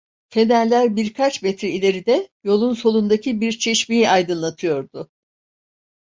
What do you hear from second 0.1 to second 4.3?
Fenerler birkaç metre ileride, yolun solundaki bir çeşmeyi